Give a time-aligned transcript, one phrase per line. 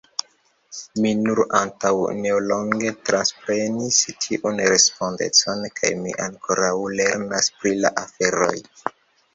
[1.03, 1.91] Mi nur antaŭ
[2.21, 8.55] nelonge transprenis tiun respondecon kaj mi ankoraŭ lernas pri la aferoj.